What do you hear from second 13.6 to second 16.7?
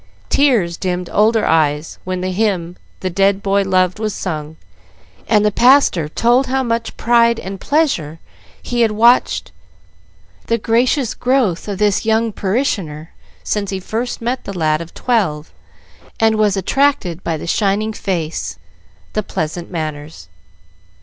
he first met the lad of twelve and was